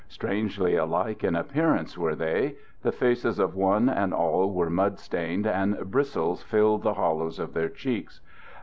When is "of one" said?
3.37-3.87